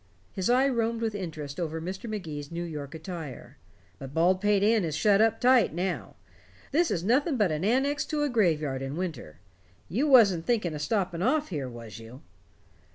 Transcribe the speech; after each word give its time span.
His 0.31 0.49
eye 0.49 0.67
roamed 0.67 0.99
with 0.99 1.13
interest 1.13 1.59
over 1.59 1.79
Mr. 1.79 2.09
Magee's 2.09 2.51
New 2.51 2.63
York 2.63 2.95
attire. 2.95 3.59
"But 3.99 4.15
Baldpate 4.15 4.63
Inn 4.63 4.83
is 4.83 4.95
shut 4.95 5.21
up 5.21 5.39
tight 5.39 5.75
now. 5.75 6.15
This 6.71 6.89
is 6.89 7.03
nothing 7.03 7.37
but 7.37 7.51
an 7.51 7.63
annex 7.63 8.03
to 8.05 8.23
a 8.23 8.27
graveyard 8.29 8.81
in 8.81 8.95
winter. 8.97 9.37
You 9.89 10.07
wasn't 10.07 10.47
thinking 10.47 10.73
of 10.73 10.81
stopping 10.81 11.21
off 11.21 11.49
here, 11.49 11.69
was 11.69 11.99
you?" 11.99 12.23